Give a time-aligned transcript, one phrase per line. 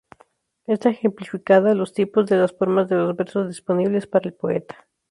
[0.65, 4.87] Ésta ejemplifica los tipos de las formas de los versos disponibles para el poeta.